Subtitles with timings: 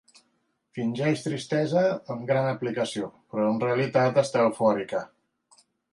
[0.77, 1.83] Fingeix tristesa
[2.15, 5.05] amb gran aplicació, però en realitat està eufòrica.